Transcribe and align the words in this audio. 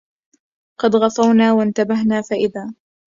قد 0.79 0.95
غفونا 0.95 1.53
وانتبهنا 1.53 2.21
فإذا 2.21 2.73